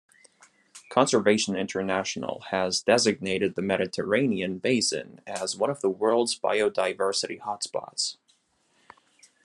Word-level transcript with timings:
Conservation 0.89 1.55
International 1.55 2.39
has 2.49 2.81
designated 2.81 3.53
the 3.53 3.61
Mediterranean 3.61 4.57
basin 4.57 5.21
as 5.27 5.55
one 5.55 5.69
of 5.69 5.81
the 5.81 5.91
world's 5.91 6.39
biodiversity 6.39 7.39
hotspots. 7.39 8.17